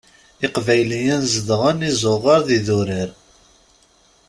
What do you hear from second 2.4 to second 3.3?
d yidurar.